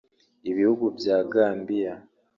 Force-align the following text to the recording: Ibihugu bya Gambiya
Ibihugu 0.51 0.85
bya 0.97 1.17
Gambiya 1.33 1.93